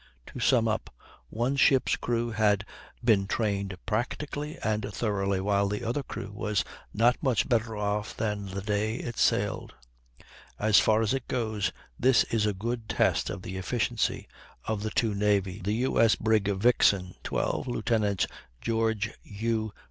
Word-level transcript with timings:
To 0.33 0.39
sum 0.39 0.67
up: 0.67 0.91
one 1.29 1.55
ship's 1.55 1.95
crew 1.95 2.31
had 2.31 2.65
been 3.03 3.27
trained 3.27 3.77
practically 3.85 4.57
and 4.63 4.91
thoroughly, 4.91 5.39
while 5.39 5.67
the 5.69 5.83
other 5.83 6.01
crew 6.01 6.31
was 6.33 6.63
not 6.91 7.21
much 7.21 7.47
better 7.47 7.77
off 7.77 8.17
than 8.17 8.47
the 8.47 8.63
day 8.63 8.95
it 8.95 9.19
sailed; 9.19 9.75
and, 10.17 10.25
as 10.57 10.79
far 10.79 11.03
as 11.03 11.13
it 11.13 11.27
goes, 11.27 11.71
this 11.99 12.23
is 12.31 12.47
a 12.47 12.53
good 12.55 12.89
test 12.89 13.29
of 13.29 13.43
the 13.43 13.57
efficiency 13.57 14.27
of 14.65 14.81
the 14.81 14.89
two 14.89 15.13
navies. 15.13 15.61
The 15.63 15.75
U.S. 15.85 16.15
brig 16.15 16.47
Vixen, 16.49 17.13
12, 17.23 17.67
Lieutenant 17.67 18.25
George 18.59 19.11
U. 19.21 19.71